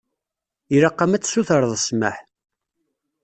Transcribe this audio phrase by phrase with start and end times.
[0.75, 2.17] Ilaq-am ad tsutreḍ ssmaḥ.